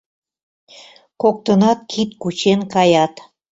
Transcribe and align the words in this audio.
Коктынат 1.21 1.79
кид 1.91 2.09
кучен 2.21 2.59
каят. 2.73 3.13